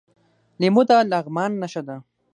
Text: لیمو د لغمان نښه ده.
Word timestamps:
لیمو 0.61 0.81
د 0.87 0.91
لغمان 1.11 1.51
نښه 1.61 1.81
ده. 1.87 1.97